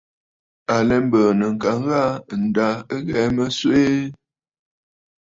[0.73, 3.97] À lɛ mbɨ̀ɨ̀nə̀ ntəə ŋka ghaa, ǹda ɨ ghɛɛ̀ mə swee.